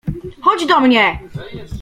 —Chodź 0.43 0.65
do 0.67 0.79
mnie! 0.79 1.19